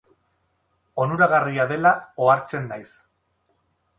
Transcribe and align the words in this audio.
Onuragarria 1.03 1.67
dela 1.73 1.93
ohartzen 2.27 2.65
naiz. 2.71 2.91